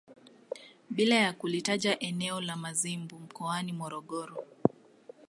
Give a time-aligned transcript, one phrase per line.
[0.89, 4.45] Bila ya kulitaja eneo la Mazimbu mkoani Morogoro